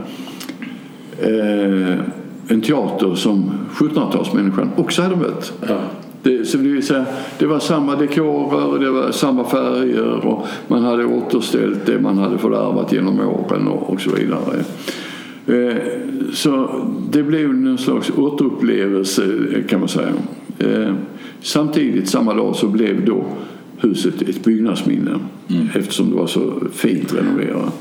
[2.49, 5.53] en teater som 1700-talsmänniskan också hade mött.
[5.69, 5.79] Ja.
[6.23, 7.05] Det, så det, så
[7.39, 12.39] det var samma dekorer, det var samma färger och man hade återställt det man hade
[12.39, 14.65] fördärvat genom åren och, och så vidare.
[15.47, 15.77] Eh,
[16.33, 16.69] så
[17.11, 19.23] det blev en slags återupplevelse
[19.69, 20.13] kan man säga.
[20.59, 20.95] Eh,
[21.41, 23.25] samtidigt samma dag så blev då
[23.79, 25.69] huset ett byggnadsminne mm.
[25.75, 27.73] eftersom det var så fint renoverat.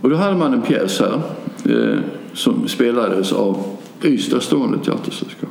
[0.00, 1.20] Och då hade man en pjäs här
[1.64, 1.98] eh,
[2.34, 3.64] som spelades av
[4.02, 5.50] Ystad stående teatersällskap.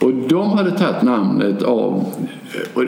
[0.00, 2.04] Och de hade tagit namnet av,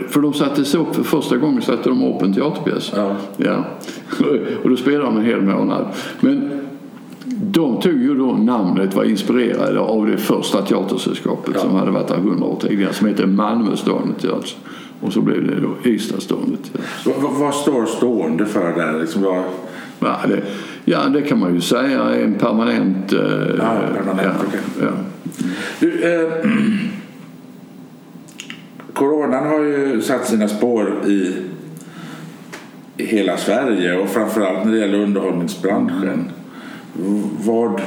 [0.08, 2.92] för de satte upp för första gången satte de upp en teaterpjäs.
[2.96, 3.16] Ja.
[3.36, 3.64] Ja.
[4.62, 5.86] Och då spelade de en hel månad.
[6.20, 6.60] Men
[7.42, 11.60] de tog ju då namnet, var inspirerade av det första teatersällskapet ja.
[11.60, 14.50] som hade varit där hundra år tidigare som hette Malmö stående teater.
[15.00, 17.20] Och så blev det då Ystad stående teater.
[17.22, 19.00] Vad, vad står stående för där?
[19.00, 19.44] Liksom vad...
[20.00, 20.42] ja, det,
[20.84, 23.12] ja, det kan man ju säga är en permanent...
[23.12, 23.18] Eh,
[23.58, 24.60] ja, permanent ja, okay.
[24.80, 24.90] ja.
[25.80, 26.28] Du, eh,
[28.92, 31.34] coronan har ju satt sina spår i
[32.96, 36.30] hela Sverige och framförallt när det gäller underhållningsbranschen.
[37.44, 37.80] Vad,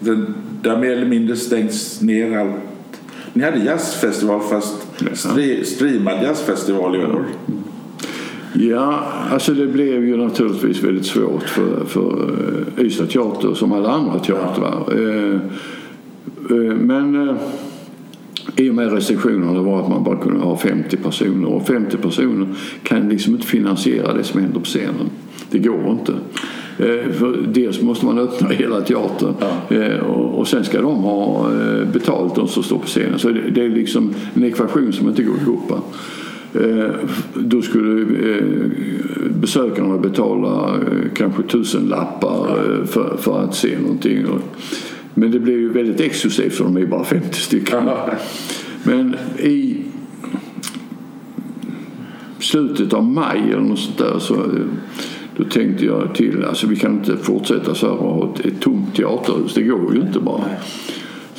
[0.00, 3.00] den, där mer eller mindre stängts ner allt.
[3.32, 4.76] Ni hade jazzfestival fast
[5.14, 7.24] stri, streamad jazzfestival i år.
[8.52, 12.34] Ja, alltså det blev ju naturligtvis väldigt svårt för, för
[12.78, 14.84] eh, Ystad Teater som alla andra teatrar.
[14.88, 14.94] Ja.
[14.94, 15.34] Eh,
[16.50, 17.36] eh, men
[18.56, 22.48] i och med restriktionerna var att man bara kunde ha 50 personer och 50 personer
[22.82, 25.10] kan liksom inte finansiera det som händer på scenen.
[25.50, 26.12] Det går inte.
[27.18, 29.34] För dels måste man öppna hela teatern
[29.68, 30.02] ja.
[30.04, 31.50] Och sen ska de ha
[31.92, 33.18] betalt de som står på scenen.
[33.18, 35.72] Så det är liksom en ekvation som inte går ihop.
[37.34, 38.06] Då skulle
[39.40, 40.78] besökarna betala
[41.14, 44.26] kanske tusen lappar för, för att se någonting.
[45.14, 47.88] Men det blir ju väldigt exklusivt för de är bara 50 stycken.
[48.82, 49.76] Men i
[52.38, 54.36] slutet av maj eller något sånt där så
[55.36, 58.60] då tänkte jag till, alltså vi kan inte fortsätta så här och ha ett, ett
[58.60, 59.54] tomt teaterhus.
[59.54, 60.44] Det går ju inte bara.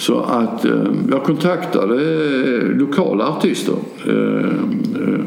[0.01, 3.75] Så att eh, jag kontaktade eh, lokala artister
[4.07, 4.45] eh,
[5.01, 5.19] eh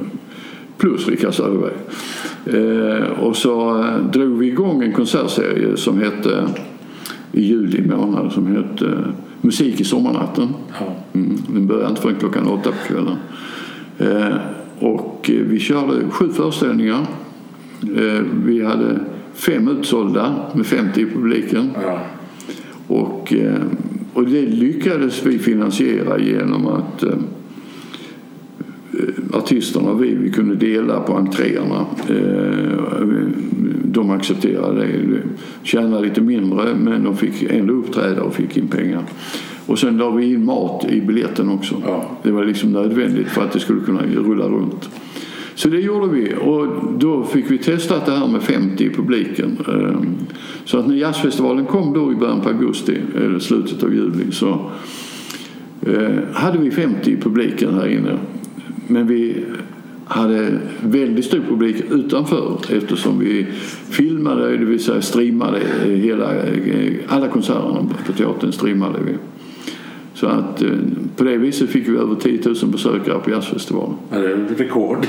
[0.78, 1.72] plus Rickard Söderberg.
[3.20, 6.46] Och så drog vi igång en konsertserie som hette
[7.32, 9.04] i juli månad som hette
[9.40, 10.48] Musik i sommarnatten.
[11.12, 13.16] Mm, den började inte förrän klockan åtta på kvällen.
[14.78, 17.06] och vi körde sju föreställningar
[18.44, 19.00] vi hade
[19.34, 21.70] fem utsålda med 50 i publiken.
[22.86, 23.32] Och,
[24.14, 27.18] och det lyckades vi finansiera genom att eh,
[29.32, 31.86] artisterna och vi, vi kunde dela på entréerna.
[33.84, 35.22] De accepterade det.
[35.62, 39.02] Tjänade lite mindre men de fick ändå uppträda och fick in pengar.
[39.66, 41.82] Och sen la vi in mat i biljetten också.
[41.86, 42.10] Ja.
[42.22, 44.90] Det var liksom nödvändigt för att det skulle kunna rulla runt.
[45.54, 46.66] Så det gjorde vi och
[46.98, 49.58] då fick vi testa det här med 50 i publiken.
[49.68, 50.16] Ehm,
[50.64, 54.70] så att när jazzfestivalen kom då i början på augusti, eller slutet av juli, så
[55.86, 58.18] eh, hade vi 50 i publiken här inne.
[58.86, 59.44] Men vi
[60.04, 63.46] hade väldigt stor publik utanför eftersom vi
[63.90, 69.12] filmade, det vill säga streamade hela, eh, alla konserterna på teatern streamade vi.
[70.14, 70.68] Så att eh,
[71.16, 73.96] på det viset fick vi över 10 000 besökare på jazzfestivalen.
[74.10, 75.06] Ja, det är rekord.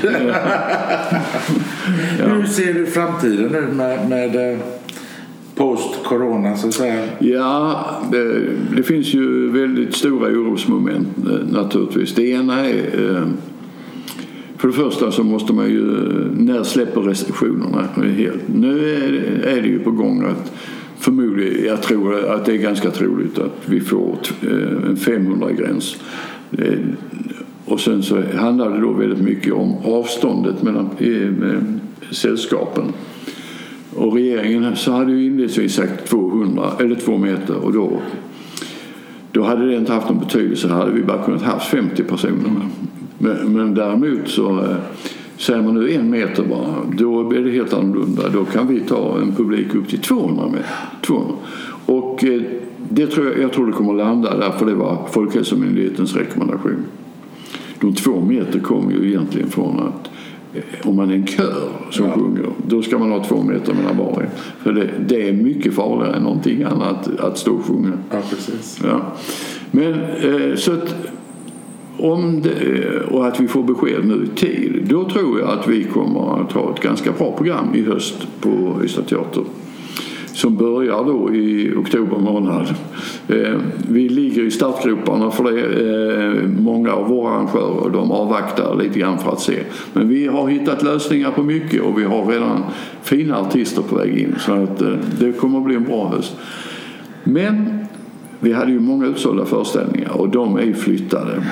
[2.18, 2.26] ja.
[2.26, 4.58] Hur ser du framtiden nu med, med eh,
[5.54, 7.04] post-corona så att säga?
[7.18, 8.42] Ja, det,
[8.76, 12.14] det, finns ju väldigt stora orosmoment eh, naturligtvis.
[12.14, 13.26] Det ena är
[14.58, 15.84] för det första så måste man ju,
[16.36, 18.48] när släpper restriktionerna helt?
[18.54, 20.52] Nu är det, är det ju på gång att
[21.06, 25.96] förmodligen, jag tror att det är ganska troligt att vi får eh, en 500-gräns.
[26.58, 26.78] Eh,
[27.64, 31.62] och sen så handlar det då väldigt mycket om avståndet mellan eh,
[32.10, 32.84] sällskapen.
[33.94, 38.00] Och regeringen så hade ju inledningsvis sagt 200 eller 2 meter och då
[39.32, 40.68] då hade det inte haft någon betydelse.
[40.68, 42.50] hade vi bara kunnat haft 50 personer.
[43.18, 44.76] Men, men däremot så
[45.36, 48.28] Säger man nu en meter bara, då blir det helt annorlunda.
[48.28, 50.66] Då kan vi ta en publik upp till 200 meter.
[51.02, 51.34] 200.
[51.86, 52.42] Och eh,
[52.90, 56.84] det tror jag, jag tror det kommer att landa där, för det var Folkhälsomyndighetens rekommendation.
[57.80, 60.10] De två meter kommer ju egentligen från att
[60.54, 62.12] eh, om man är en kör som ja.
[62.12, 64.28] sjunger, då ska man ha två meter mellan var
[64.62, 67.92] För det, det, är mycket farligare än någonting annat att stå och sjunga.
[68.10, 68.80] Ja, precis.
[68.84, 69.00] Ja.
[69.70, 70.94] Men, eh, så att,
[71.98, 75.84] om det, och att vi får besked nu i tid, då tror jag att vi
[75.84, 79.42] kommer att ha ett ganska bra program i höst på Ystad Teater
[80.36, 82.74] som börjar då i oktober månad.
[83.28, 83.54] Eh,
[83.88, 85.60] vi ligger i startgroparna för det.
[85.62, 89.58] Eh, många av våra arrangörer de avvaktar lite grann för att se.
[89.92, 92.62] Men vi har hittat lösningar på mycket och vi har redan
[93.02, 96.36] fina artister på väg in så att eh, det kommer att bli en bra höst.
[97.24, 97.86] Men
[98.40, 101.42] vi hade ju många utsålda föreställningar och de är flyttade.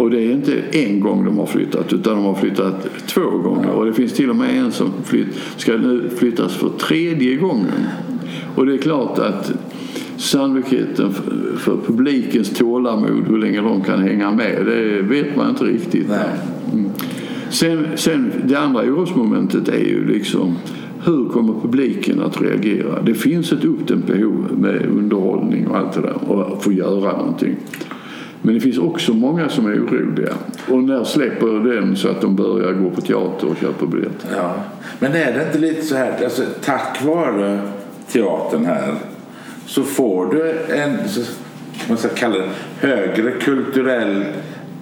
[0.00, 3.70] Och det är inte en gång de har flyttat utan de har flyttat två gånger.
[3.70, 7.86] Och det finns till och med en som flytt, ska nu flyttas för tredje gången.
[8.54, 9.52] Och det är klart att
[10.16, 11.12] sannolikheten
[11.56, 16.10] för publikens tålamod, hur länge de kan hänga med, det vet man inte riktigt.
[16.72, 16.90] Mm.
[17.50, 20.56] Sen, sen det andra orosmomentet är ju liksom
[21.04, 23.02] hur kommer publiken att reagera?
[23.02, 27.56] Det finns ett uppdämt behov med underhållning och allt det där och få göra någonting.
[28.42, 30.32] Men det finns också många som är oroliga.
[30.68, 34.28] Och när släpper den så att de börjar gå på teater och köpa biljetter?
[34.36, 34.54] Ja.
[34.98, 37.60] Men är det inte lite så här, alltså, tack vare
[38.08, 38.94] teatern här
[39.66, 40.98] så får du en,
[41.88, 42.48] man ska kalla det,
[42.88, 44.24] högre kulturell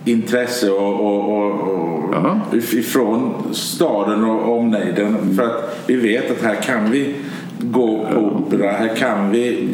[0.05, 5.07] intresse och, och, och, och ifrån staden och omnejden.
[5.07, 5.37] Mm.
[5.37, 7.15] För att vi vet att här kan vi
[7.59, 9.69] gå på opera, här kan vi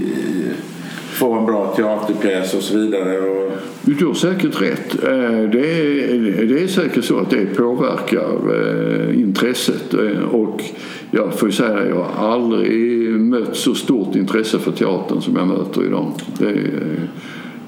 [1.14, 3.18] få en bra teaterpjäs och så vidare.
[3.18, 3.52] Och...
[3.82, 5.04] Du har säkert rätt.
[5.04, 9.94] Eh, det är, det är säkert så att det påverkar eh, intresset.
[9.94, 10.62] Eh, och
[11.10, 15.48] jag får säga att jag har aldrig mött så stort intresse för teatern som jag
[15.48, 16.12] möter idag.
[16.38, 17.08] Det är,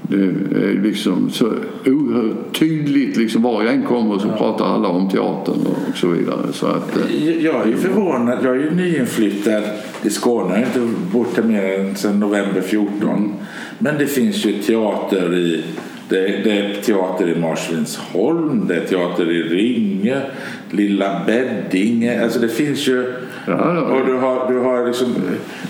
[0.08, 1.46] det är liksom så
[1.86, 3.16] oerhört tydligt.
[3.16, 6.52] Liksom var jag än kommer så pratar alla om teatern och så vidare.
[6.52, 8.38] Så att, eh, jag är förvånad.
[8.42, 9.62] Jag är ju nyinflyttad
[10.02, 10.50] i Skåne.
[10.50, 13.08] Jag har inte bott här mer än sedan november 14.
[13.08, 13.32] Mm.
[13.78, 15.64] Men det finns ju teater i
[16.08, 20.20] det, det är teater i Marsvinsholm, det är teater i Ringe,
[20.70, 22.22] Lilla Beddinge.
[22.22, 23.12] Alltså det finns ju
[23.46, 25.14] Ja, och du har, du har liksom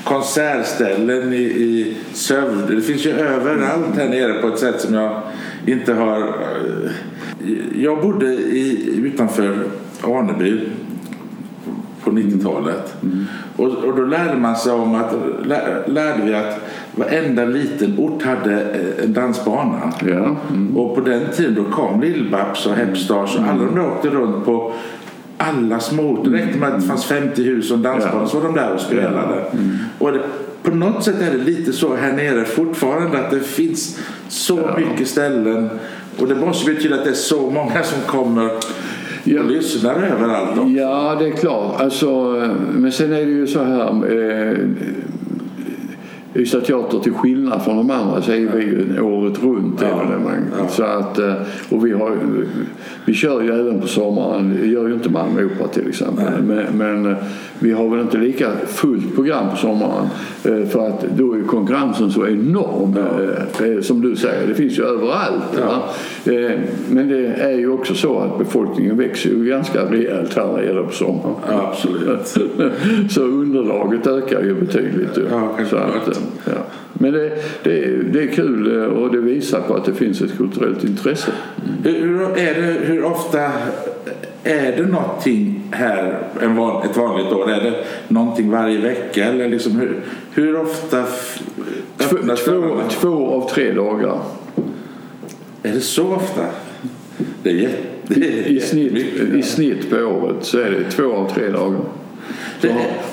[0.04, 2.74] konsertställen i, i Sövde.
[2.74, 5.22] Det finns ju överallt här nere på ett sätt som jag
[5.66, 6.18] inte har...
[6.18, 6.90] Eh,
[7.82, 9.58] jag bodde i, utanför
[10.02, 10.60] Aneby
[12.04, 12.94] på 90-talet.
[13.02, 13.24] Mm.
[13.56, 15.12] Och, och då lärde man sig om att,
[15.86, 16.65] lärde vi att
[16.96, 19.92] varenda liten ort hade eh, en dansbana.
[20.00, 20.36] Ja.
[20.50, 20.76] Mm.
[20.76, 24.44] Och på den tiden då kom Lill-Babs och Hepstars och alla de där åkte runt
[24.44, 24.72] på
[25.38, 26.22] alla små.
[26.24, 28.72] Det räckte med att det fanns 50 hus och en dansbana så var de där
[28.72, 29.40] och spelade.
[29.52, 29.76] Mm.
[29.98, 30.20] Och det,
[30.62, 34.78] på något sätt är det lite så här nere fortfarande att det finns så ja.
[34.78, 35.70] mycket ställen
[36.18, 38.50] och det måste betyda att det är så många som kommer
[39.24, 39.40] ja.
[39.40, 40.58] och lyssnar överallt.
[40.58, 40.70] Också.
[40.70, 41.80] Ja, det är klart.
[41.80, 42.08] Alltså,
[42.72, 43.88] men sen är det ju så här.
[43.88, 44.58] Eh,
[46.38, 50.44] Ystad Teater till skillnad från de andra så är vi ju året runt evenemang.
[50.58, 51.34] Ja, Så att, eh,
[51.68, 52.16] och vi, har,
[53.04, 54.58] vi kör ju även på sommaren.
[54.60, 56.42] Det gör ju inte Malmö Opera till exempel.
[56.42, 57.16] Men, men, eh,
[57.58, 60.06] vi har väl inte lika fullt program på sommaren.
[60.44, 62.94] Eh, för att då är konkurrensen så enorm.
[62.96, 63.82] Ja.
[63.82, 65.60] Som du säger, det finns ju överallt.
[65.60, 65.88] Ja.
[66.90, 70.66] Men det är ju också så att befolkningen växer ju ganska rejält här när det
[70.66, 71.34] gäller på sommaren.
[71.48, 72.26] absolut.
[73.10, 75.18] så underlaget ökar ju betydligt.
[75.30, 76.52] Ja, så att, Ja.
[76.92, 80.36] Men det, det, det är kul eh, och det visar på att det finns ett
[80.36, 81.32] kulturellt intresse.
[81.84, 83.38] Hur, är det, hur ofta
[84.46, 87.50] är det någonting här en van, ett vanligt år?
[87.50, 89.24] Är det någonting varje vecka?
[89.24, 90.02] Eller liksom hur,
[90.34, 91.04] hur ofta
[92.00, 94.20] öppnas två, två av tre dagar.
[95.62, 96.42] Är det så ofta?
[97.42, 97.70] Det är,
[98.02, 98.92] det är I, snitt,
[99.34, 101.80] I snitt på året så är det två av tre dagar
[102.60, 102.68] så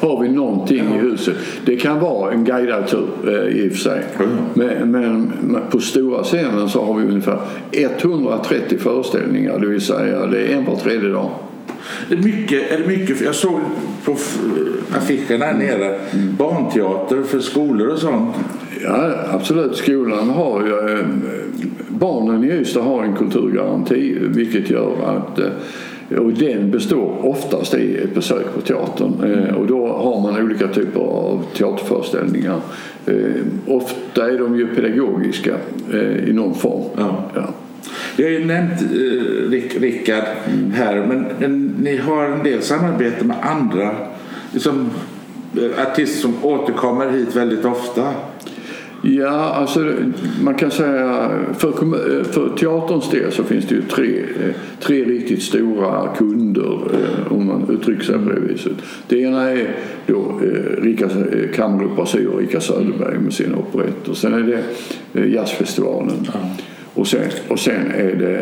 [0.07, 0.95] har, vi någonting ja.
[0.95, 1.35] i huset.
[1.65, 4.03] Det kan vara en guidad tur eh, i och för sig.
[4.19, 4.91] Mm.
[4.91, 7.39] Men, men, på stora scenen så har vi ungefär
[7.71, 9.59] 130 föreställningar.
[9.59, 11.29] Det vill säga det är en var tredje dag.
[12.09, 13.59] Det är mycket, är det mycket, jag såg
[14.05, 14.17] på
[14.97, 16.35] affischerna här nere, mm.
[16.35, 18.35] barnteater för skolor och sånt.
[18.83, 19.75] Ja, absolut.
[19.75, 21.05] Skolan har ju, eh,
[21.87, 25.45] barnen i Ystad har en kulturgaranti vilket gör att eh,
[26.17, 29.23] Och den består oftast i ett besök på teatern.
[29.23, 32.61] Eh, och då har man olika typer av teaterföreställningar.
[33.05, 33.15] Eh,
[33.67, 35.55] ofta är de ju pedagogiska
[35.93, 36.83] eh, i någon form.
[36.97, 37.23] Ja.
[37.35, 37.49] Ja.
[38.17, 40.23] Vi har ju nämnt eh, Rickard
[40.73, 43.95] här, men, men, ni har en del samarbete med andra
[44.51, 44.89] liksom,
[45.77, 48.13] artister som återkommer hit väldigt ofta.
[49.05, 49.93] Ja, alltså
[50.41, 51.71] man kan säga för,
[52.23, 57.47] för teaterns del så finns det ju tre, eh, tre riktigt stora kunder eh, om
[57.47, 58.73] man uttrycker sig på det viset.
[59.07, 59.75] Det ena är
[60.07, 61.09] då eh, Rika,
[61.55, 64.13] kammaropera och Rika Söderberg med sina operetter.
[64.13, 64.63] Sen är
[65.13, 66.27] det Jazzfestivalen.
[66.33, 66.39] Ja.
[66.95, 68.39] Och sen, och sen är det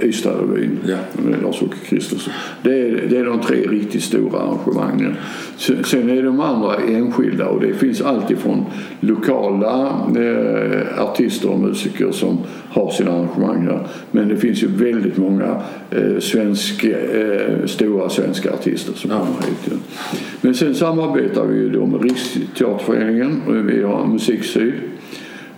[0.00, 0.96] eh, Ystadrevyn ja.
[1.12, 2.32] med Lars-Åke Kristersson.
[2.62, 5.16] Det är, det är de tre riktigt stora arrangemangen.
[5.56, 8.64] Sen är de andra enskilda och det finns alltifrån
[9.00, 9.86] lokala
[10.16, 12.38] eh, artister och musiker som
[12.70, 13.86] har sina arrangemang här.
[14.10, 19.18] Men det finns ju väldigt många eh, svensk, eh, stora svenska artister som ja.
[19.18, 19.82] kommer hit.
[20.40, 24.72] Men sen samarbetar vi ju då med Riksteaterföreningen och vi har Musiksyd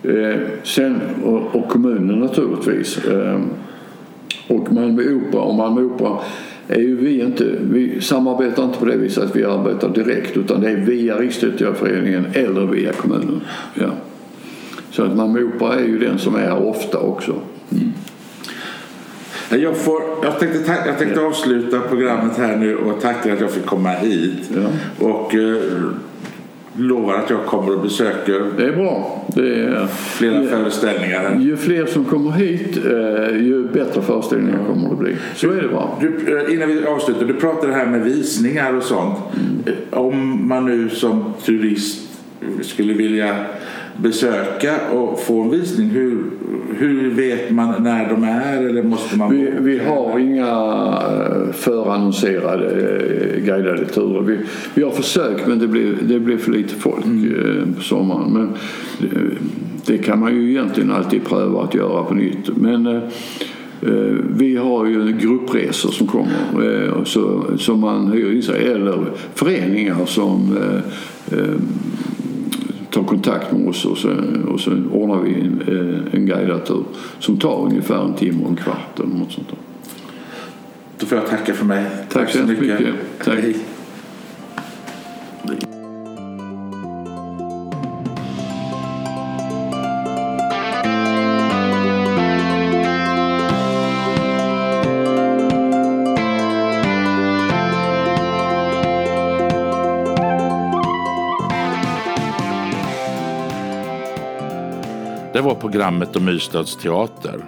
[0.02, 3.04] Eh, sen, och, och, kommunen naturligtvis.
[3.04, 3.40] Eh,
[4.48, 5.40] och Malmö Opera.
[5.40, 6.18] Och Malmö Opera
[6.68, 10.60] är ju vi inte, vi samarbetar inte på det viset att vi arbetar direkt utan
[10.60, 13.40] det är via Riksteaterföreningen eller via kommunen.
[13.74, 13.90] Ja.
[14.90, 17.34] Så att Malmö Opera är ju den som är här ofta också.
[17.70, 17.92] Mm.
[19.62, 23.66] Jag, får, jag tänkte, jag tänkte avsluta programmet här nu och tacka att jag fick
[23.66, 24.50] komma hit.
[24.56, 25.06] Ja.
[25.06, 25.56] Och, eh,
[26.76, 29.24] lovar att jag kommer och besöker det är bra.
[29.34, 31.38] Det är, flera ju, föreställningar.
[31.40, 35.16] Ju fler som kommer hit, eh, ju bättre föreställningar kommer det bli.
[35.34, 35.98] Så du, är det bra.
[36.00, 39.18] Du, eh, innan vi avslutar, du pratade här med visningar och sånt.
[39.34, 39.76] Mm.
[39.90, 42.08] Om man nu som turist
[42.62, 43.36] skulle vilja
[43.96, 45.88] besöka och få en visning?
[45.88, 46.24] Hur,
[46.78, 48.68] hur vet man när de är?
[48.68, 54.20] Eller måste man vi, vi har inga eh, förannonserade eh, guidade turer.
[54.20, 54.38] Vi,
[54.74, 57.22] vi har försökt men det blir, det blir för lite folk mm.
[57.32, 58.32] Eh, på sommaren.
[58.32, 58.52] Men
[58.98, 59.16] det,
[59.86, 62.56] det, kan man ju egentligen alltid pröva att göra på nytt.
[62.56, 63.00] Men
[64.36, 70.58] vi har ju gruppresor som kommer så, som man hyr in sig eller föreningar som
[72.92, 74.10] tar kontakt med oss och så,
[74.48, 76.84] och så ordnar vi en, eh, en guidad tur
[77.18, 79.58] som tar ungefär en timme och en kvart eller något sånt där.
[80.98, 81.84] Då får jag tacka för mig.
[82.08, 82.80] Tack, Tack så mycket.
[82.80, 82.94] mycket.
[83.24, 83.38] Tack.
[83.38, 83.56] Hej.
[105.32, 107.44] Det var programmet om Ystads teater.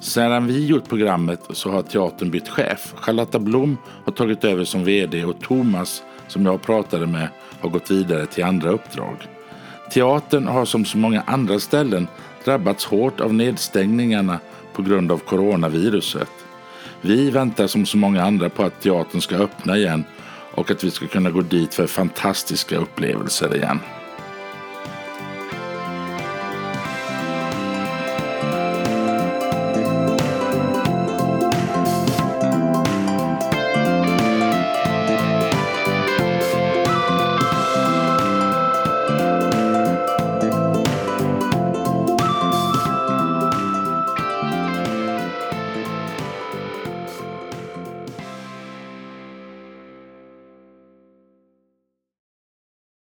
[0.00, 2.94] Sedan vi gjort programmet så har teatern bytt chef.
[2.96, 7.28] Charlotta Blom har tagit över som VD och Thomas, som jag pratade med,
[7.60, 9.16] har gått vidare till andra uppdrag.
[9.92, 12.08] Teatern har som så många andra ställen
[12.44, 14.38] drabbats hårt av nedstängningarna
[14.72, 16.30] på grund av coronaviruset.
[17.00, 20.04] Vi väntar som så många andra på att teatern ska öppna igen
[20.54, 23.78] och att vi ska kunna gå dit för fantastiska upplevelser igen.